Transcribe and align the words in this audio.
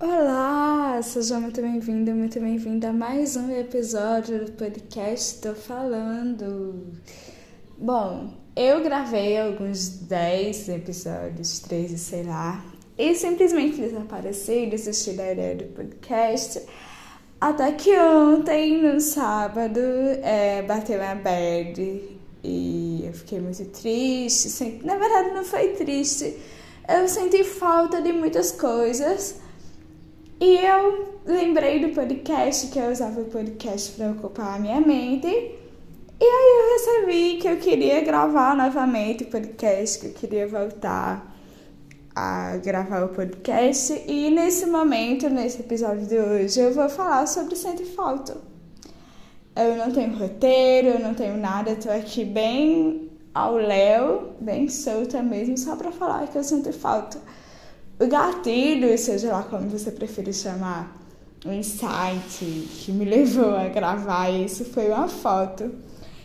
Olá, 0.00 1.00
seja 1.02 1.38
muito 1.38 1.62
bem-vindo, 1.62 2.10
muito 2.10 2.40
bem-vinda 2.40 2.88
a 2.88 2.92
mais 2.92 3.36
um 3.36 3.48
episódio 3.56 4.44
do 4.44 4.52
podcast 4.52 5.40
Tô 5.40 5.54
Falando. 5.54 6.92
Bom, 7.78 8.34
eu 8.56 8.82
gravei 8.82 9.38
alguns 9.38 9.88
10 9.88 10.68
episódios, 10.70 11.60
13, 11.60 11.96
sei 11.96 12.24
lá, 12.24 12.64
e 12.98 13.14
simplesmente 13.14 13.76
desapareci, 13.76 14.66
desisti 14.66 15.12
da 15.12 15.30
ideia 15.30 15.54
do 15.54 15.64
podcast. 15.66 16.60
Até 17.40 17.70
que 17.70 17.96
ontem, 17.96 18.82
no 18.82 19.00
sábado, 19.00 19.78
é, 20.24 20.62
bateu 20.62 21.00
a 21.00 21.14
bad 21.14 22.18
e 22.42 23.04
eu 23.06 23.12
fiquei 23.12 23.38
muito 23.38 23.64
triste. 23.66 24.80
Na 24.82 24.96
verdade, 24.96 25.30
não 25.32 25.44
foi 25.44 25.68
triste, 25.68 26.36
eu 26.88 27.06
senti 27.06 27.44
falta 27.44 28.02
de 28.02 28.12
muitas 28.12 28.50
coisas. 28.50 29.43
E 30.40 30.56
eu 30.56 31.20
lembrei 31.24 31.78
do 31.78 31.94
podcast, 31.94 32.68
que 32.68 32.78
eu 32.78 32.90
usava 32.90 33.20
o 33.20 33.24
podcast 33.26 33.92
para 33.92 34.10
ocupar 34.10 34.56
a 34.56 34.58
minha 34.58 34.80
mente. 34.80 35.26
E 35.28 36.24
aí 36.24 36.58
eu 36.58 36.72
recebi 36.72 37.38
que 37.40 37.48
eu 37.48 37.56
queria 37.58 38.00
gravar 38.00 38.56
novamente 38.56 39.24
o 39.24 39.26
podcast, 39.26 39.98
que 39.98 40.06
eu 40.06 40.12
queria 40.12 40.46
voltar 40.46 41.34
a 42.14 42.56
gravar 42.58 43.04
o 43.04 43.08
podcast. 43.08 43.92
E 44.06 44.30
nesse 44.30 44.66
momento, 44.66 45.28
nesse 45.28 45.60
episódio 45.60 46.06
de 46.06 46.18
hoje, 46.18 46.60
eu 46.60 46.72
vou 46.72 46.88
falar 46.88 47.26
sobre 47.26 47.56
Sente 47.56 47.84
Falta. 47.84 48.36
Eu 49.56 49.76
não 49.76 49.90
tenho 49.92 50.16
roteiro, 50.16 50.88
eu 50.88 50.98
não 50.98 51.14
tenho 51.14 51.36
nada, 51.36 51.70
eu 51.70 51.80
tô 51.80 51.90
aqui 51.90 52.24
bem 52.24 53.10
ao 53.32 53.54
léu, 53.54 54.32
bem 54.40 54.68
solta 54.68 55.22
mesmo, 55.22 55.56
só 55.56 55.76
para 55.76 55.92
falar 55.92 56.26
que 56.28 56.38
eu 56.38 56.44
sinto 56.44 56.72
falta. 56.72 57.20
O 57.98 58.06
gatilho, 58.08 58.96
seja 58.98 59.32
lá 59.32 59.42
como 59.44 59.68
você 59.68 59.90
preferir 59.90 60.34
chamar, 60.34 60.96
o 61.44 61.52
insight 61.52 62.38
que 62.40 62.90
me 62.90 63.04
levou 63.04 63.54
a 63.54 63.68
gravar 63.68 64.30
isso 64.30 64.64
foi 64.64 64.88
uma 64.88 65.06
foto 65.06 65.70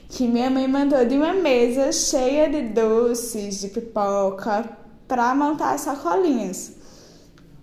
que 0.09 0.28
minha 0.28 0.50
mãe 0.50 0.67
mandou 0.67 1.06
de 1.06 1.16
uma 1.16 1.34
mesa 1.34 1.92
cheia 1.92 2.50
de 2.50 2.70
doces, 2.70 3.59
de 3.61 3.67
pipoca, 3.67 4.67
para 5.08 5.36
montar 5.36 5.73
as 5.76 5.81
sacolinhas. 5.81 6.73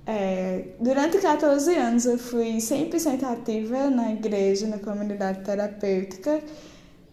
É, 0.07 0.69
durante 0.79 1.19
14 1.19 1.75
anos 1.75 2.07
eu 2.07 2.17
fui 2.17 2.59
100% 2.59 3.25
ativa 3.25 3.91
na 3.91 4.13
igreja, 4.13 4.69
na 4.69 4.79
comunidade 4.79 5.41
terapêutica. 5.41 6.41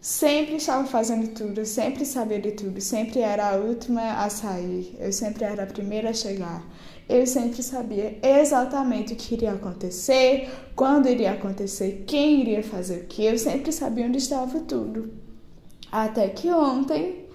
Sempre 0.04 0.58
estava 0.58 0.86
fazendo 0.86 1.30
tudo, 1.30 1.66
sempre 1.66 2.06
sabia 2.06 2.38
de 2.38 2.52
tudo, 2.52 2.82
sempre 2.82 3.22
era 3.22 3.52
a 3.52 3.56
última 3.56 4.22
a 4.22 4.30
sair, 4.30 4.98
eu 5.00 5.14
sempre 5.14 5.46
era 5.46 5.64
a 5.64 5.66
primeira 5.66 6.10
a 6.10 6.14
chegar. 6.14 6.62
Eu 7.08 7.26
sempre 7.26 7.64
sabia 7.64 8.20
exatamente 8.22 9.14
o 9.14 9.16
que 9.16 9.34
iria 9.34 9.54
acontecer, 9.54 10.50
quando 10.76 11.08
iria 11.08 11.32
acontecer, 11.32 12.04
quem 12.06 12.42
iria 12.42 12.62
fazer 12.62 13.04
o 13.04 13.06
que, 13.06 13.24
eu 13.24 13.38
sempre 13.38 13.72
sabia 13.72 14.06
onde 14.06 14.18
estava 14.18 14.60
tudo. 14.60 15.14
Até 15.90 16.28
que 16.28 16.52
ontem 16.52 17.26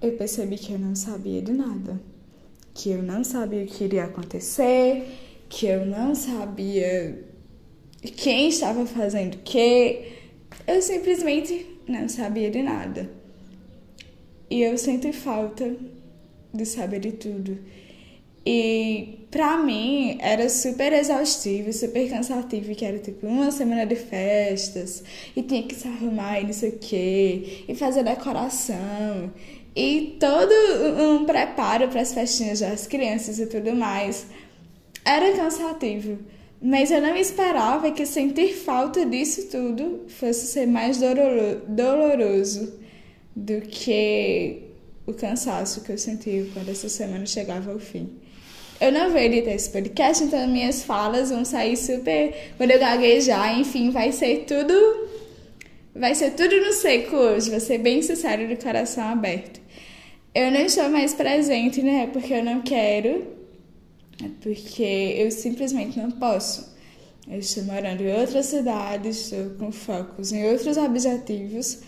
eu 0.00 0.12
percebi 0.12 0.56
que 0.56 0.72
eu 0.72 0.78
não 0.78 0.96
sabia 0.96 1.42
de 1.42 1.52
nada 1.52 2.00
que 2.76 2.90
eu 2.90 3.02
não 3.02 3.24
sabia 3.24 3.64
o 3.64 3.66
que 3.66 3.84
iria 3.84 4.04
acontecer, 4.04 5.02
que 5.48 5.66
eu 5.66 5.86
não 5.86 6.14
sabia 6.14 7.24
quem 8.16 8.48
estava 8.48 8.84
fazendo 8.84 9.36
o 9.36 9.38
que, 9.38 10.12
eu 10.66 10.82
simplesmente 10.82 11.66
não 11.88 12.08
sabia 12.08 12.50
de 12.50 12.62
nada. 12.62 13.10
E 14.48 14.62
eu 14.62 14.76
sinto 14.78 15.12
falta 15.12 15.76
de 16.52 16.64
saber 16.64 17.00
de 17.00 17.12
tudo. 17.12 17.58
E 18.44 19.26
pra 19.28 19.58
mim 19.58 20.18
era 20.20 20.48
super 20.48 20.92
exaustivo, 20.92 21.72
super 21.72 22.08
cansativo, 22.08 22.74
que 22.76 22.84
era 22.84 22.98
tipo 22.98 23.26
uma 23.26 23.50
semana 23.50 23.84
de 23.84 23.96
festas, 23.96 25.02
e 25.34 25.42
tinha 25.42 25.64
que 25.64 25.74
se 25.74 25.88
arrumar 25.88 26.40
e 26.40 26.44
não 26.44 26.52
sei 26.52 26.70
o 26.70 26.78
quê, 26.78 27.64
e 27.66 27.74
fazer 27.74 28.04
decoração, 28.04 29.32
e 29.74 30.16
todo 30.20 30.52
um 31.02 31.24
preparo 31.24 31.88
para 31.88 32.00
as 32.00 32.14
festinhas 32.14 32.60
das 32.60 32.86
crianças 32.86 33.40
e 33.40 33.46
tudo 33.46 33.74
mais. 33.74 34.26
Era 35.04 35.36
cansativo, 35.36 36.18
mas 36.66 36.90
eu 36.90 37.00
não 37.00 37.16
esperava 37.16 37.92
que 37.92 38.04
sentir 38.04 38.52
falta 38.52 39.06
disso 39.06 39.48
tudo 39.48 40.04
fosse 40.08 40.48
ser 40.48 40.66
mais 40.66 40.98
doloroso 40.98 42.76
do 43.36 43.60
que 43.60 44.62
o 45.06 45.14
cansaço 45.14 45.82
que 45.82 45.92
eu 45.92 45.98
senti 45.98 46.50
quando 46.52 46.68
essa 46.68 46.88
semana 46.88 47.24
chegava 47.24 47.70
ao 47.70 47.78
fim. 47.78 48.18
Eu 48.80 48.90
não 48.90 49.10
vou 49.10 49.20
editar 49.20 49.52
esse 49.52 49.70
podcast, 49.70 50.24
então 50.24 50.44
minhas 50.48 50.82
falas 50.82 51.30
vão 51.30 51.44
sair 51.44 51.76
super. 51.76 52.34
Quando 52.56 52.72
eu 52.72 52.80
gaguejar, 52.80 53.56
enfim, 53.60 53.90
vai 53.90 54.10
ser 54.10 54.44
tudo. 54.44 54.74
Vai 55.94 56.16
ser 56.16 56.32
tudo 56.32 56.60
no 56.60 56.72
seco 56.72 57.14
hoje, 57.14 57.48
vou 57.48 57.60
ser 57.60 57.78
bem 57.78 58.02
sincero 58.02 58.48
de 58.48 58.56
coração 58.56 59.04
aberto. 59.04 59.60
Eu 60.34 60.50
não 60.50 60.62
estou 60.62 60.88
mais 60.88 61.14
presente, 61.14 61.80
né? 61.80 62.10
Porque 62.12 62.34
eu 62.34 62.44
não 62.44 62.60
quero, 62.60 63.35
é 64.24 64.28
porque 64.40 64.82
eu 65.18 65.30
simplesmente 65.30 65.98
não 65.98 66.10
posso. 66.10 66.74
Eu 67.28 67.38
estou 67.38 67.64
morando 67.64 68.02
em 68.02 68.20
outra 68.20 68.42
cidade, 68.42 69.08
estou 69.08 69.50
com 69.58 69.72
focos 69.72 70.32
em 70.32 70.44
outros 70.48 70.76
objetivos. 70.76 71.80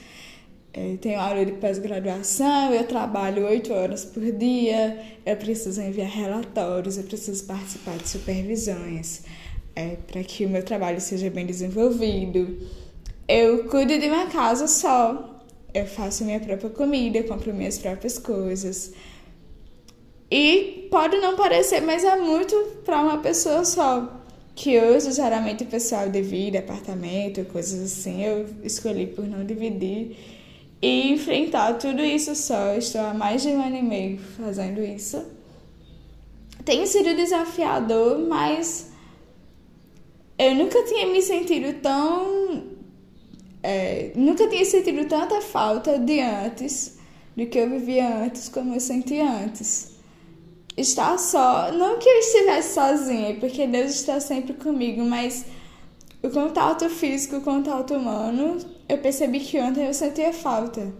Eu 0.74 0.98
tenho 0.98 1.18
aula 1.18 1.44
de 1.44 1.52
pós-graduação, 1.52 2.72
eu 2.72 2.84
trabalho 2.84 3.46
oito 3.46 3.72
horas 3.72 4.04
por 4.04 4.22
dia, 4.32 4.98
eu 5.24 5.36
preciso 5.36 5.80
enviar 5.80 6.08
relatórios, 6.08 6.98
eu 6.98 7.04
preciso 7.04 7.44
participar 7.46 7.96
de 7.96 8.08
supervisões 8.08 9.22
é, 9.78 9.96
para 10.10 10.24
que 10.24 10.44
o 10.44 10.48
meu 10.48 10.64
trabalho 10.64 11.00
seja 11.00 11.30
bem 11.30 11.46
desenvolvido. 11.46 12.58
Eu 13.28 13.68
cuido 13.68 13.96
de 13.96 14.08
uma 14.08 14.26
casa 14.26 14.66
só, 14.66 15.44
eu 15.72 15.86
faço 15.86 16.24
minha 16.24 16.40
própria 16.40 16.70
comida, 16.70 17.22
compro 17.22 17.54
minhas 17.54 17.78
próprias 17.78 18.18
coisas. 18.18 18.92
E 20.30 20.88
pode 20.90 21.16
não 21.18 21.36
parecer, 21.36 21.80
mas 21.80 22.04
é 22.04 22.16
muito 22.16 22.54
para 22.84 23.00
uma 23.00 23.18
pessoa 23.18 23.64
só. 23.64 24.14
Que 24.54 24.78
hoje, 24.80 25.12
geralmente, 25.12 25.62
o 25.62 25.66
pessoal 25.66 26.08
divide 26.08 26.58
apartamento, 26.58 27.44
coisas 27.46 27.80
assim. 27.80 28.24
Eu 28.24 28.46
escolhi 28.62 29.06
por 29.06 29.24
não 29.24 29.44
dividir 29.44 30.16
e 30.82 31.12
enfrentar 31.12 31.74
tudo 31.74 32.02
isso 32.02 32.34
só. 32.34 32.74
Estou 32.74 33.00
há 33.00 33.14
mais 33.14 33.42
de 33.42 33.48
um 33.48 33.62
ano 33.62 33.76
e 33.76 33.82
meio 33.82 34.18
fazendo 34.18 34.80
isso. 34.82 35.24
Tem 36.64 36.84
sido 36.86 37.14
desafiador, 37.16 38.18
mas 38.18 38.90
eu 40.38 40.54
nunca 40.54 40.82
tinha 40.84 41.06
me 41.06 41.22
sentido 41.22 41.80
tão 41.80 42.76
é, 43.62 44.12
nunca 44.14 44.48
tinha 44.48 44.64
sentido 44.64 45.06
tanta 45.08 45.40
falta 45.40 45.98
de 45.98 46.20
antes, 46.20 46.98
do 47.36 47.46
que 47.46 47.58
eu 47.58 47.68
vivia 47.68 48.24
antes, 48.24 48.48
como 48.48 48.74
eu 48.74 48.80
sentia 48.80 49.28
antes. 49.28 49.97
Estar 50.78 51.18
só, 51.18 51.72
não 51.72 51.98
que 51.98 52.08
eu 52.08 52.18
estivesse 52.20 52.74
sozinha, 52.74 53.34
porque 53.40 53.66
Deus 53.66 53.90
está 53.90 54.20
sempre 54.20 54.52
comigo, 54.54 55.02
mas 55.04 55.44
o 56.22 56.30
contato 56.30 56.88
físico, 56.88 57.38
o 57.38 57.40
contato 57.40 57.94
humano, 57.94 58.58
eu 58.88 58.98
percebi 58.98 59.40
que 59.40 59.58
ontem 59.58 59.86
eu 59.86 59.92
sentia 59.92 60.32
falta 60.32 60.92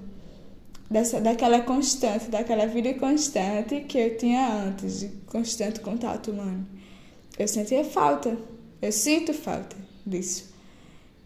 dessa, 0.91 1.21
daquela 1.21 1.61
constante, 1.61 2.29
daquela 2.29 2.67
vida 2.67 2.93
constante 2.95 3.83
que 3.83 3.99
eu 3.99 4.17
tinha 4.17 4.49
antes, 4.49 5.01
de 5.01 5.09
constante 5.27 5.79
contato 5.81 6.33
humano. 6.33 6.67
Eu 7.39 7.47
sentia 7.47 7.85
falta, 7.85 8.37
eu 8.83 8.91
sinto 8.91 9.33
falta 9.33 9.77
disso. 10.05 10.53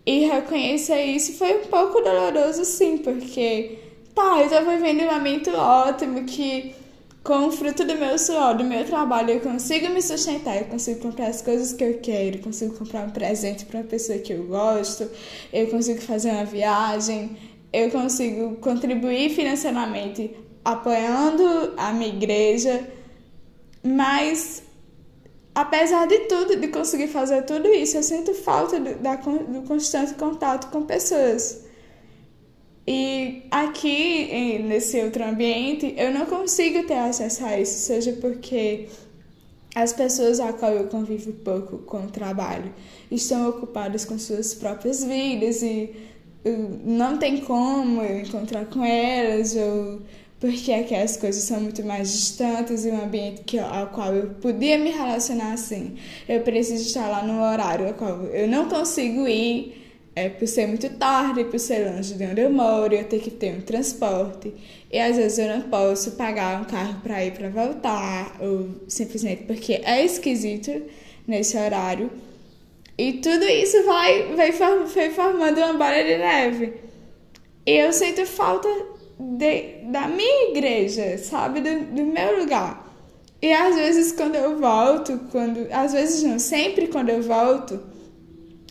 E 0.05 0.27
reconhecer 0.27 1.03
isso 1.05 1.33
foi 1.35 1.63
um 1.63 1.67
pouco 1.69 2.01
doloroso, 2.01 2.65
sim, 2.65 2.99
porque, 2.99 3.79
tá, 4.15 4.43
eu 4.43 4.49
tô 4.51 4.71
vivendo 4.71 5.03
um 5.03 5.13
momento 5.13 5.51
ótimo 5.53 6.25
que, 6.25 6.75
com 7.23 7.47
o 7.47 7.53
fruto 7.53 7.85
do 7.85 7.95
meu 7.95 8.19
suor, 8.19 8.57
do 8.57 8.65
meu 8.65 8.85
trabalho, 8.85 9.31
eu 9.31 9.41
consigo 9.41 9.89
me 9.91 10.03
sustentar, 10.03 10.57
eu 10.57 10.65
consigo 10.65 11.01
comprar 11.01 11.29
as 11.29 11.41
coisas 11.41 11.73
que 11.73 11.85
eu 11.85 11.99
quero, 11.99 12.39
eu 12.39 12.43
consigo 12.43 12.77
comprar 12.77 13.07
um 13.07 13.11
presente 13.11 13.65
para 13.65 13.81
uma 13.81 13.87
pessoa 13.87 14.19
que 14.19 14.33
eu 14.33 14.45
gosto, 14.45 15.09
eu 15.53 15.69
consigo 15.69 16.01
fazer 16.01 16.31
uma 16.31 16.45
viagem, 16.45 17.37
eu 17.73 17.91
consigo 17.91 18.57
contribuir 18.57 19.31
financeiramente 19.31 20.37
apoiando 20.65 21.75
a 21.77 21.93
minha 21.93 22.09
igreja, 22.09 22.89
mas 23.85 24.63
apesar 25.55 26.07
de 26.07 26.21
tudo, 26.21 26.57
de 26.57 26.69
conseguir 26.69 27.07
fazer 27.09 27.43
tudo 27.43 27.69
isso, 27.69 27.97
eu 27.97 28.03
sinto 28.03 28.35
falta 28.35 28.81
do, 28.81 28.95
da, 28.97 29.15
do 29.15 29.63
constante 29.63 30.15
contato 30.15 30.71
com 30.73 30.83
pessoas. 30.83 31.65
E 32.87 33.45
aqui, 33.51 34.59
nesse 34.65 35.01
outro 35.03 35.25
ambiente, 35.25 35.95
eu 35.97 36.13
não 36.13 36.27
consigo 36.27 36.85
ter 36.85 36.95
acesso 36.95 37.45
a 37.45 37.61
isso, 37.61 37.79
seja 37.79 38.13
porque 38.21 38.89
as 39.75 39.93
pessoas 39.93 40.41
a 40.41 40.53
qual 40.53 40.73
eu 40.73 40.89
convivo 40.89 41.33
pouco 41.33 41.79
com 41.79 42.05
o 42.05 42.11
trabalho 42.11 42.73
estão 43.11 43.49
ocupadas 43.49 44.05
com 44.05 44.19
suas 44.19 44.53
próprias 44.53 45.05
vidas 45.05 45.63
e 45.63 45.95
não 46.85 47.19
tem 47.19 47.39
como 47.39 48.03
eu 48.03 48.21
encontrar 48.21 48.67
com 48.67 48.85
elas, 48.85 49.55
ou 49.55 50.01
porque 50.41 50.73
aqui 50.73 50.93
as 50.93 51.17
coisas 51.17 51.45
são 51.45 51.61
muito 51.61 51.85
mais 51.85 52.13
distantes 52.13 52.85
e 52.85 52.91
um 52.91 53.01
ambiente 53.01 53.43
que, 53.43 53.61
ao 53.61 53.87
qual 53.91 54.13
eu 54.13 54.31
podia 54.41 54.77
me 54.77 54.91
relacionar 54.91 55.53
assim. 55.53 55.95
Eu 56.29 56.41
preciso 56.41 56.83
estar 56.83 57.09
lá 57.09 57.23
no 57.23 57.41
horário 57.41 57.87
ao 57.87 57.95
qual 57.95 58.25
eu 58.25 58.49
não 58.49 58.69
consigo 58.69 59.29
ir 59.29 59.82
é, 60.15 60.29
por 60.29 60.47
ser 60.47 60.67
muito 60.67 60.89
tarde, 60.99 61.45
por 61.45 61.59
ser 61.59 61.91
longe 61.91 62.15
de 62.15 62.25
onde 62.25 62.41
eu 62.43 62.51
moro, 62.51 62.95
eu 62.95 63.05
tenho 63.05 63.23
que 63.23 63.31
ter 63.31 63.55
um 63.55 63.61
transporte. 63.63 64.53
E 64.91 64.99
às 64.99 65.17
vezes 65.17 65.39
eu 65.39 65.49
não 65.49 65.63
posso 65.63 66.13
pagar 66.13 66.61
um 66.61 66.65
carro 66.65 67.01
para 67.03 67.25
ir 67.25 67.33
para 67.33 67.49
voltar, 67.49 68.37
ou 68.41 68.69
simplesmente 68.89 69.45
porque 69.45 69.81
é 69.85 70.05
esquisito 70.05 70.83
nesse 71.27 71.57
horário. 71.57 72.11
E 72.99 73.15
tudo 73.15 73.45
isso 73.45 73.83
vai, 73.85 74.35
vai, 74.35 74.53
vai 74.53 75.11
formando 75.11 75.59
uma 75.59 75.73
bola 75.73 76.05
de 76.05 76.19
neve. 76.19 76.75
E 77.65 77.73
eu 77.73 77.93
sinto 77.93 78.27
falta 78.27 78.69
de, 79.19 79.91
da 79.91 80.09
minha 80.09 80.51
igreja, 80.51 81.17
sabe? 81.17 81.61
Do, 81.61 81.87
do 81.87 82.05
meu 82.05 82.41
lugar. 82.41 82.83
E 83.41 83.53
às 83.53 83.75
vezes 83.77 84.13
quando 84.13 84.35
eu 84.35 84.59
volto, 84.59 85.19
quando. 85.33 85.67
Às 85.73 85.93
vezes 85.93 86.23
não, 86.23 86.39
sempre 86.39 86.89
quando 86.89 87.09
eu 87.09 87.23
volto, 87.23 87.81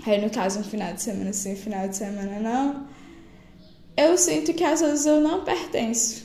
aí 0.06 0.22
no 0.22 0.30
caso 0.30 0.60
um 0.60 0.64
final 0.64 0.94
de 0.94 1.02
semana 1.02 1.34
sim, 1.34 1.56
final 1.56 1.88
de 1.88 1.98
semana 1.98 2.40
não, 2.40 2.88
eu 3.96 4.18
sinto 4.18 4.54
que 4.54 4.64
às 4.64 4.82
vezes 4.82 5.06
eu 5.06 5.22
não 5.22 5.44
pertenço 5.44 6.24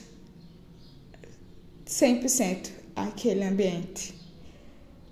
100% 1.87 2.71
àquele 2.95 3.45
ambiente. 3.45 4.15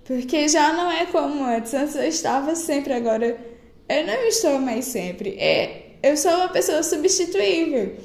Porque 0.04 0.48
já 0.48 0.72
não 0.72 0.90
é 0.90 1.06
como 1.06 1.44
antes. 1.44 1.72
Antes 1.72 1.94
eu 1.96 2.06
estava 2.06 2.54
sempre, 2.54 2.92
agora 2.92 3.38
eu 3.88 4.06
não 4.06 4.22
estou 4.24 4.58
mais 4.60 4.84
sempre. 4.86 5.36
Eu 6.02 6.16
sou 6.16 6.32
uma 6.32 6.48
pessoa 6.48 6.82
substituível. 6.82 7.96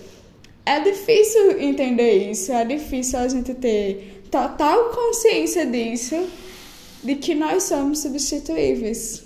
É 0.66 0.80
difícil 0.80 1.60
entender 1.60 2.32
isso, 2.32 2.52
é 2.52 2.64
difícil 2.64 3.20
a 3.20 3.28
gente 3.28 3.54
ter 3.56 4.24
total 4.30 4.92
consciência 4.92 5.66
disso, 5.66 6.30
de 7.04 7.16
que 7.16 7.34
nós 7.34 7.64
somos 7.64 8.00
substituíveis. 8.00 9.24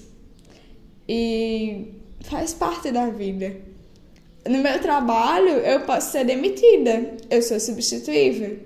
E 1.08 1.94
faz 2.22 2.54
parte 2.54 2.92
da 2.92 3.10
vida. 3.10 3.56
No 4.48 4.60
meu 4.60 4.80
trabalho, 4.80 5.50
eu 5.50 5.82
posso 5.82 6.12
ser 6.12 6.26
demitida, 6.26 7.16
eu 7.30 7.42
sou 7.42 7.60
substituível. 7.60 8.60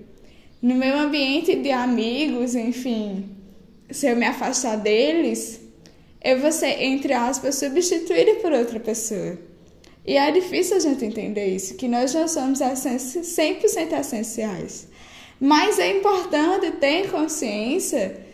No 0.62 0.76
meu 0.76 0.98
ambiente 0.98 1.56
de 1.56 1.70
amigos, 1.70 2.56
enfim, 2.56 3.30
se 3.92 4.08
eu 4.08 4.16
me 4.16 4.26
afastar 4.26 4.76
deles, 4.78 5.60
eu 6.24 6.40
vou 6.40 6.52
ser, 6.52 6.82
entre 6.82 7.14
aspas, 7.14 7.56
substituída 7.56 8.36
por 8.36 8.52
outra 8.52 8.80
pessoa. 8.80 9.38
E 10.06 10.18
é 10.18 10.32
difícil 10.32 10.78
a 10.78 10.80
gente 10.80 11.06
entender 11.06 11.48
isso, 11.48 11.76
que 11.76 11.88
nós 11.88 12.14
não 12.14 12.28
somos 12.28 12.60
100% 12.60 14.00
essenciais. 14.00 14.88
Mas 15.40 15.78
é 15.78 15.98
importante 15.98 16.72
ter 16.80 17.12
consciência 17.12 18.26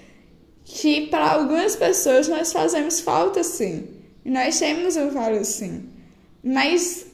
que 0.65 1.07
para 1.07 1.31
algumas 1.31 1.75
pessoas 1.75 2.27
nós 2.27 2.51
fazemos 2.51 2.99
falta 2.99 3.43
sim. 3.43 3.87
Nós 4.25 4.59
temos 4.59 4.95
um 4.95 5.09
valor 5.09 5.43
sim. 5.43 5.89
Mas 6.43 7.05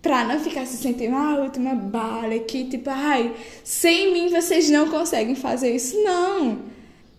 para 0.00 0.24
não 0.24 0.38
ficar 0.40 0.66
se 0.66 0.76
sentindo 0.76 1.16
a 1.16 1.32
ah, 1.32 1.42
última 1.42 1.74
bala 1.74 2.38
que 2.40 2.64
tipo, 2.64 2.90
ai, 2.90 3.34
sem 3.62 4.12
mim 4.12 4.28
vocês 4.28 4.68
não 4.70 4.88
conseguem 4.88 5.34
fazer 5.34 5.74
isso. 5.74 5.96
Não. 6.02 6.58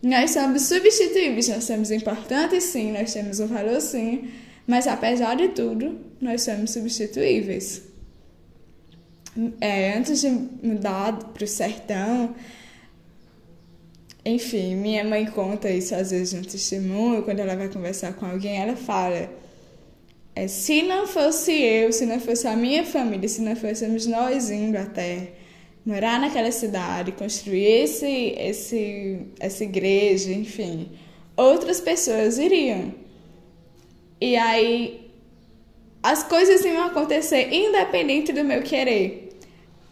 Nós 0.04 0.32
somos 0.32 0.64
substituíveis, 0.64 1.48
nós 1.48 1.64
somos 1.64 1.90
importantes 1.92 2.64
sim, 2.66 2.92
nós 2.92 3.12
temos 3.14 3.40
um 3.40 3.48
valor 3.48 3.82
sim 3.82 4.30
mas 4.68 4.88
apesar 4.88 5.36
de 5.36 5.50
tudo, 5.50 6.00
nós 6.20 6.42
somos 6.42 6.72
substituíveis. 6.72 7.84
É, 9.60 9.98
antes 9.98 10.22
de 10.22 10.30
mudar 10.30 11.14
para 11.34 11.44
o 11.44 11.48
sertão, 11.48 12.34
enfim, 14.26 14.76
minha 14.76 15.04
mãe 15.04 15.26
conta 15.26 15.70
isso 15.70 15.94
às 15.94 16.10
vezes 16.12 16.34
no 16.34 16.44
testemunho, 16.44 17.22
quando 17.24 17.40
ela 17.40 17.56
vai 17.56 17.70
conversar 17.70 18.14
com 18.14 18.26
alguém, 18.26 18.58
ela 18.58 18.76
fala: 18.76 19.30
é, 20.36 20.48
se 20.48 20.82
não 20.82 21.06
fosse 21.08 21.52
eu, 21.52 21.94
se 21.94 22.06
não 22.06 22.20
fosse 22.20 22.48
a 22.48 22.56
minha 22.56 22.84
família, 22.84 23.30
se 23.30 23.42
não 23.42 23.56
fôssemos 23.56 24.08
nós 24.08 24.50
indo 24.50 24.78
até 24.78 25.34
morar 25.86 26.20
naquela 26.20 26.52
cidade, 26.52 27.12
construir 27.12 27.84
esse, 27.84 28.34
esse, 28.38 29.20
essa 29.40 29.64
igreja, 29.64 30.32
enfim, 30.32 30.90
outras 31.38 31.80
pessoas 31.80 32.40
iriam. 32.40 32.94
E 34.20 34.36
aí 34.36 35.12
as 36.02 36.24
coisas 36.24 36.66
iam 36.66 36.84
acontecer 36.84 37.54
independente 37.54 38.34
do 38.34 38.44
meu 38.44 38.64
querer. 38.64 39.38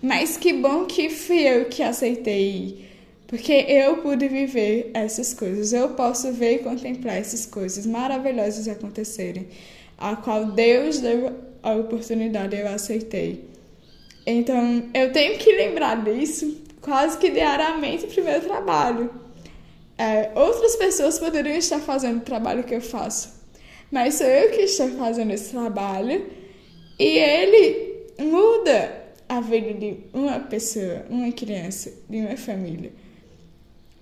Mas 0.02 0.36
que 0.36 0.52
bom 0.54 0.86
que 0.86 1.10
fui 1.10 1.40
eu 1.48 1.66
que 1.66 1.82
aceitei. 1.82 2.90
Porque 3.34 3.66
eu 3.68 3.98
pude 3.98 4.28
viver 4.28 4.92
essas 4.94 5.34
coisas. 5.34 5.74
Eu 5.74 5.90
posso 5.96 6.32
ver 6.32 6.58
e 6.58 6.60
contemplar 6.60 7.18
essas 7.18 7.48
coisas 7.48 7.84
maravilhosas 7.84 8.68
acontecerem. 8.68 9.48
A 9.98 10.16
qual 10.16 10.52
Deus 10.52 11.00
deu 11.00 11.34
a 11.64 11.74
oportunidade, 11.74 12.56
eu 12.56 12.68
aceitei. 12.68 13.44
Então, 14.24 14.88
eu 14.94 15.12
tenho 15.12 15.40
que 15.40 15.52
lembrar 15.52 16.04
disso 16.04 16.62
quase 16.80 17.18
que 17.18 17.32
diariamente 17.32 18.06
para 18.06 18.22
o 18.22 18.24
meu 18.24 18.40
trabalho. 18.40 19.10
É, 19.98 20.30
outras 20.36 20.76
pessoas 20.76 21.18
poderiam 21.18 21.58
estar 21.58 21.80
fazendo 21.80 22.18
o 22.18 22.22
trabalho 22.22 22.64
que 22.64 22.76
eu 22.76 22.82
faço, 22.82 23.34
mas 23.90 24.14
sou 24.14 24.28
eu 24.28 24.52
que 24.52 24.62
estou 24.62 24.90
fazendo 24.90 25.32
esse 25.32 25.50
trabalho 25.50 26.24
e 27.00 27.18
ele 27.18 27.96
muda 28.20 29.06
a 29.28 29.42
vida 29.42 29.74
de 29.74 30.02
uma 30.14 30.40
pessoa, 30.40 31.04
uma 31.10 31.32
criança, 31.32 31.92
de 32.08 32.18
uma 32.18 32.38
família. 32.38 32.92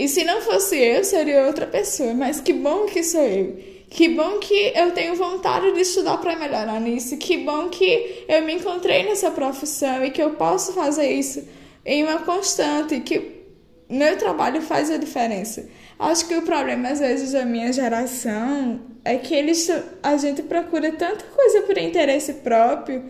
E 0.02 0.08
se 0.08 0.24
não 0.24 0.42
fosse 0.42 0.76
eu, 0.76 1.04
seria 1.04 1.46
outra 1.46 1.68
pessoa, 1.68 2.12
mas 2.16 2.42
que 2.42 2.54
bom 2.54 2.88
que 2.88 3.04
sou 3.04 3.22
eu. 3.22 3.56
Que 3.88 4.10
bom 4.10 4.40
que 4.40 4.74
eu 4.76 4.90
tenho 4.94 5.16
vontade 5.16 5.72
de 5.74 5.82
estudar 5.82 6.18
para 6.18 6.36
melhorar 6.36 6.82
nisso. 6.82 7.18
Que 7.18 7.38
bom 7.38 7.70
que 7.70 8.26
eu 8.28 8.42
me 8.42 8.54
encontrei 8.54 9.04
nessa 9.04 9.30
profissão 9.30 10.04
e 10.04 10.10
que 10.10 10.20
eu 10.20 10.32
posso 10.32 10.74
fazer 10.74 11.08
isso 11.12 11.48
em 11.86 12.04
uma 12.04 12.18
constante, 12.18 13.00
que 13.02 13.44
meu 13.88 14.18
trabalho 14.18 14.60
faz 14.64 14.90
a 14.90 14.98
diferença. 14.98 15.70
Acho 16.00 16.28
que 16.28 16.34
o 16.34 16.42
problema, 16.42 16.90
às 16.90 17.00
vezes, 17.00 17.34
da 17.34 17.46
minha 17.46 17.72
geração 17.72 18.82
é 19.06 19.18
que 19.18 19.36
eles, 19.36 19.70
a 20.02 20.18
gente 20.18 20.42
procura 20.42 20.92
tanta 20.94 21.26
coisa 21.26 21.62
por 21.62 21.78
interesse 21.78 22.34
próprio, 22.34 23.04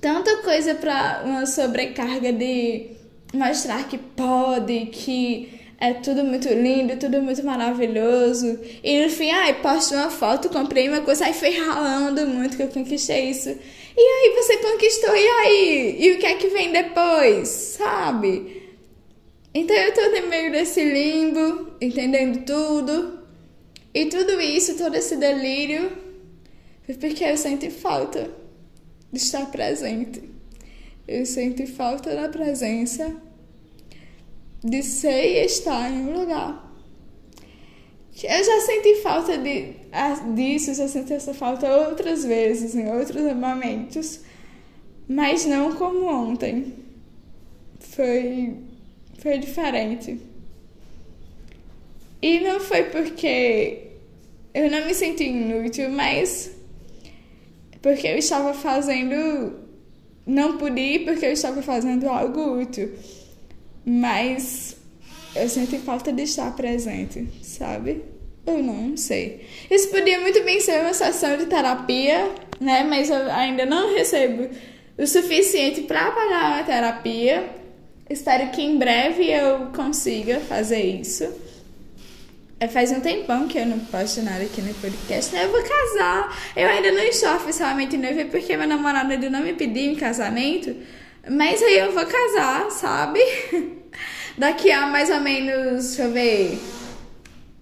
tanta 0.00 0.36
coisa 0.42 0.76
para 0.76 1.22
uma 1.24 1.44
sobrecarga 1.44 2.32
de 2.32 2.94
mostrar 3.34 3.88
que 3.88 3.98
pode, 3.98 4.86
que 4.86 5.55
é 5.78 5.92
tudo 5.94 6.24
muito 6.24 6.48
lindo, 6.48 6.96
tudo 6.96 7.20
muito 7.20 7.44
maravilhoso. 7.44 8.58
E 8.82 9.02
no 9.02 9.10
fim, 9.10 9.30
ai, 9.30 9.60
posto 9.60 9.94
uma 9.94 10.10
foto, 10.10 10.48
comprei 10.48 10.88
uma 10.88 11.02
coisa, 11.02 11.26
aí 11.26 11.34
foi 11.34 11.50
ralando 11.50 12.26
muito 12.26 12.56
que 12.56 12.62
eu 12.62 12.68
conquistei 12.68 13.30
isso. 13.30 13.50
E 13.50 14.00
aí 14.00 14.34
você 14.34 14.56
conquistou, 14.58 15.14
e 15.14 15.28
aí? 15.28 15.96
E 16.00 16.12
o 16.12 16.18
que 16.18 16.26
é 16.26 16.34
que 16.36 16.48
vem 16.48 16.72
depois? 16.72 17.48
Sabe? 17.48 18.62
Então 19.52 19.76
eu 19.76 19.92
tô 19.92 20.00
no 20.20 20.28
meio 20.28 20.50
desse 20.50 20.82
limbo, 20.82 21.72
entendendo 21.80 22.44
tudo. 22.44 23.20
E 23.92 24.06
tudo 24.06 24.40
isso, 24.40 24.76
todo 24.76 24.94
esse 24.94 25.16
delírio, 25.16 25.90
foi 26.84 26.94
porque 26.94 27.24
eu 27.24 27.36
sinto 27.36 27.70
falta 27.70 28.30
de 29.12 29.18
estar 29.18 29.46
presente. 29.50 30.22
Eu 31.06 31.24
sinto 31.24 31.66
falta 31.66 32.14
da 32.14 32.28
presença 32.28 33.14
de 34.68 34.82
ser 34.82 35.42
e 35.42 35.44
estar 35.44 35.90
em 35.90 36.08
um 36.08 36.20
lugar. 36.20 36.66
Eu 38.22 38.44
já 38.44 38.60
senti 38.62 39.02
falta 39.02 39.36
de, 39.36 39.74
disso, 40.34 40.74
já 40.74 40.88
senti 40.88 41.12
essa 41.12 41.34
falta 41.34 41.70
outras 41.88 42.24
vezes, 42.24 42.74
em 42.74 42.90
outros 42.90 43.22
momentos, 43.34 44.20
mas 45.06 45.44
não 45.44 45.74
como 45.74 46.06
ontem. 46.06 46.74
Foi, 47.78 48.56
foi 49.18 49.38
diferente. 49.38 50.18
E 52.22 52.40
não 52.40 52.58
foi 52.58 52.84
porque 52.84 53.86
eu 54.54 54.70
não 54.70 54.86
me 54.86 54.94
senti 54.94 55.24
inútil, 55.24 55.90
mas 55.90 56.50
porque 57.82 58.08
eu 58.08 58.16
estava 58.16 58.54
fazendo. 58.54 59.64
Não 60.26 60.56
pude 60.58 60.80
ir 60.80 61.04
porque 61.04 61.26
eu 61.26 61.32
estava 61.32 61.62
fazendo 61.62 62.08
algo 62.08 62.58
útil. 62.58 62.90
Mas 63.86 64.76
eu 65.36 65.48
sinto 65.48 65.78
falta 65.78 66.12
de 66.12 66.22
estar 66.22 66.50
presente, 66.56 67.28
sabe? 67.40 68.02
Eu 68.44 68.62
não 68.62 68.96
sei. 68.96 69.46
Isso 69.70 69.90
podia 69.90 70.20
muito 70.20 70.42
bem 70.42 70.60
ser 70.60 70.80
uma 70.80 70.92
sessão 70.92 71.36
de 71.36 71.46
terapia, 71.46 72.30
né? 72.60 72.84
Mas 72.84 73.10
eu 73.10 73.30
ainda 73.30 73.64
não 73.64 73.94
recebo 73.94 74.48
o 74.98 75.06
suficiente 75.06 75.82
para 75.82 76.10
pagar 76.10 76.54
uma 76.54 76.64
terapia. 76.64 77.48
Espero 78.08 78.50
que 78.50 78.62
em 78.62 78.76
breve 78.76 79.30
eu 79.30 79.66
consiga 79.74 80.40
fazer 80.40 80.82
isso. 80.82 81.28
É, 82.58 82.66
faz 82.66 82.90
um 82.90 83.00
tempão 83.00 83.46
que 83.46 83.58
eu 83.58 83.66
não 83.66 83.78
posto 83.78 84.22
nada 84.22 84.42
aqui 84.42 84.62
no 84.62 84.72
podcast, 84.74 85.34
né? 85.34 85.44
Eu 85.44 85.50
vou 85.50 85.62
casar. 85.62 86.52
Eu 86.56 86.66
ainda 86.68 86.90
não 86.90 87.02
estou 87.02 87.34
oficialmente 87.36 87.98
noiva 87.98 88.24
porque 88.30 88.56
meu 88.56 88.66
namorado 88.66 89.12
ainda 89.12 89.28
não 89.28 89.42
me 89.42 89.52
pediu 89.52 89.92
em 89.92 89.94
casamento. 89.94 90.74
Mas 91.28 91.62
aí 91.62 91.78
eu 91.78 91.92
vou 91.92 92.06
casar, 92.06 92.70
sabe? 92.70 93.20
Daqui 94.38 94.70
a 94.70 94.86
mais 94.86 95.08
ou 95.08 95.20
menos, 95.20 95.86
deixa 95.86 96.02
eu 96.02 96.12
ver. 96.12 96.58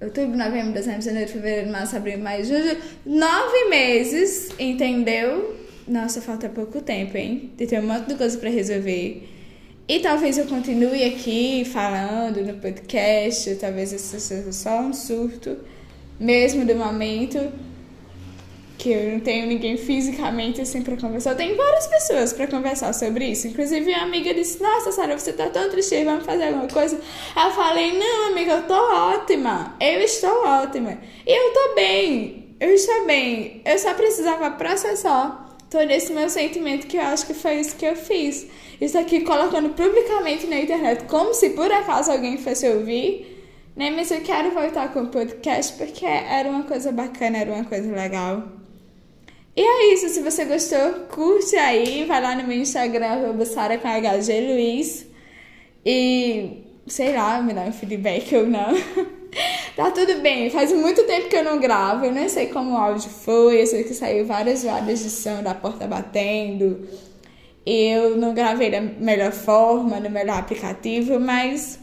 Outubro, 0.02 0.36
novembro, 0.36 0.72
dezembro, 0.72 1.02
janeiro, 1.02 1.30
fevereiro, 1.30 1.70
março, 1.70 1.96
abril, 1.96 2.18
maio, 2.18 2.44
junho. 2.44 2.76
Nove 3.06 3.68
meses, 3.70 4.50
entendeu? 4.58 5.56
Nossa, 5.86 6.20
falta 6.20 6.48
pouco 6.48 6.80
tempo, 6.80 7.16
hein? 7.16 7.52
Tem 7.56 7.78
um 7.78 7.86
monte 7.86 8.08
de 8.08 8.14
coisa 8.16 8.36
pra 8.38 8.50
resolver. 8.50 9.28
E 9.86 10.00
talvez 10.00 10.36
eu 10.36 10.46
continue 10.46 11.04
aqui 11.04 11.64
falando 11.64 12.42
no 12.44 12.54
podcast, 12.54 13.54
talvez 13.56 13.92
isso 13.92 14.18
seja 14.18 14.50
só 14.50 14.80
um 14.80 14.92
surto, 14.92 15.58
mesmo 16.18 16.64
do 16.64 16.74
momento 16.74 17.38
que 18.78 18.90
eu 18.90 19.12
não 19.12 19.20
tenho 19.20 19.46
ninguém 19.46 19.76
fisicamente 19.76 20.60
assim 20.60 20.82
para 20.82 20.96
conversar. 20.96 21.34
Tenho 21.34 21.56
várias 21.56 21.86
pessoas 21.86 22.32
para 22.32 22.46
conversar 22.46 22.92
sobre 22.92 23.26
isso. 23.26 23.46
Inclusive, 23.46 23.90
uma 23.92 24.02
amiga 24.02 24.34
disse: 24.34 24.62
Nossa, 24.62 24.92
Sara, 24.92 25.18
você 25.18 25.32
tá 25.32 25.48
tão 25.48 25.70
triste, 25.70 26.04
vamos 26.04 26.24
fazer 26.24 26.44
alguma 26.44 26.68
coisa. 26.68 26.96
Eu 26.96 27.50
falei: 27.52 27.98
Não, 27.98 28.28
amiga, 28.28 28.52
eu 28.52 28.62
tô 28.66 28.74
ótima. 28.74 29.76
Eu 29.80 30.00
estou 30.00 30.44
ótima. 30.44 30.98
E 31.26 31.32
eu 31.32 31.52
tô 31.52 31.74
bem. 31.74 32.56
Eu 32.60 32.70
estou 32.70 33.06
bem. 33.06 33.62
Eu 33.64 33.78
só 33.78 33.94
precisava 33.94 34.50
processar 34.52 35.56
todo 35.70 35.90
esse 35.90 36.12
meu 36.12 36.28
sentimento 36.28 36.86
que 36.86 36.96
eu 36.96 37.02
acho 37.02 37.26
que 37.26 37.34
foi 37.34 37.56
isso 37.56 37.76
que 37.76 37.86
eu 37.86 37.96
fiz. 37.96 38.46
Isso 38.80 38.98
aqui 38.98 39.20
colocando 39.20 39.70
publicamente 39.70 40.46
na 40.46 40.58
internet, 40.58 41.04
como 41.04 41.32
se 41.34 41.50
por 41.50 41.70
acaso 41.70 42.10
alguém 42.10 42.38
fosse 42.38 42.68
ouvir. 42.68 43.30
Né? 43.74 43.90
Mas 43.90 44.10
eu 44.10 44.20
quero 44.20 44.52
voltar 44.52 44.92
com 44.92 45.02
o 45.02 45.08
podcast 45.08 45.72
porque 45.76 46.06
era 46.06 46.48
uma 46.48 46.62
coisa 46.62 46.92
bacana, 46.92 47.38
era 47.38 47.52
uma 47.52 47.64
coisa 47.64 47.90
legal. 47.92 48.63
E 49.56 49.62
é 49.62 49.94
isso, 49.94 50.08
se 50.08 50.20
você 50.20 50.44
gostou, 50.44 51.06
curte 51.10 51.54
aí, 51.54 52.04
vai 52.06 52.20
lá 52.20 52.34
no 52.34 52.46
meu 52.46 52.58
Instagram, 52.58 53.44
Sara 53.44 53.78
com 53.78 53.88
HG 53.88 54.40
Luiz. 54.40 55.06
E 55.86 56.64
sei 56.86 57.14
lá, 57.14 57.40
me 57.40 57.52
dá 57.52 57.62
um 57.62 57.72
feedback 57.72 58.34
ou 58.34 58.46
não. 58.46 58.74
tá 59.76 59.90
tudo 59.92 60.20
bem, 60.20 60.50
faz 60.50 60.72
muito 60.72 61.04
tempo 61.04 61.28
que 61.28 61.36
eu 61.36 61.44
não 61.44 61.60
gravo, 61.60 62.04
eu 62.04 62.12
nem 62.12 62.28
sei 62.28 62.46
como 62.46 62.72
o 62.72 62.76
áudio 62.76 63.08
foi, 63.08 63.62
eu 63.62 63.66
sei 63.66 63.84
que 63.84 63.94
saiu 63.94 64.26
várias 64.26 64.64
várias 64.64 65.02
de 65.02 65.10
som 65.10 65.42
da 65.42 65.54
porta 65.54 65.86
batendo. 65.86 66.88
Eu 67.66 68.16
não 68.16 68.34
gravei 68.34 68.70
da 68.70 68.80
melhor 68.80 69.32
forma, 69.32 69.98
no 70.00 70.10
melhor 70.10 70.38
aplicativo, 70.38 71.18
mas 71.18 71.78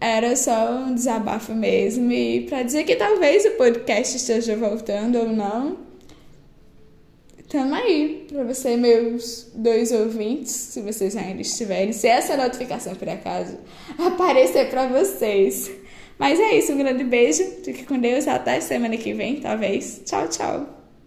era 0.00 0.36
só 0.36 0.70
um 0.70 0.94
desabafo 0.94 1.54
mesmo. 1.54 2.12
E 2.12 2.42
para 2.42 2.62
dizer 2.62 2.84
que 2.84 2.94
talvez 2.94 3.44
o 3.46 3.52
podcast 3.52 4.16
esteja 4.16 4.56
voltando 4.56 5.18
ou 5.18 5.28
não. 5.28 5.93
Tamo 7.54 7.72
aí, 7.72 8.26
pra 8.28 8.42
você, 8.42 8.76
meus 8.76 9.48
dois 9.54 9.92
ouvintes, 9.92 10.50
se 10.50 10.80
vocês 10.80 11.16
ainda 11.16 11.40
estiverem, 11.40 11.92
se 11.92 12.08
essa 12.08 12.36
notificação 12.36 12.96
por 12.96 13.08
acaso 13.08 13.56
aparecer 13.96 14.70
pra 14.70 14.88
vocês. 14.88 15.70
Mas 16.18 16.40
é 16.40 16.58
isso, 16.58 16.72
um 16.72 16.78
grande 16.78 17.04
beijo, 17.04 17.44
fique 17.62 17.84
com 17.84 17.96
Deus, 17.96 18.26
até 18.26 18.60
semana 18.60 18.96
que 18.96 19.12
vem, 19.12 19.36
talvez. 19.36 20.02
Tchau, 20.04 20.26
tchau. 20.26 20.73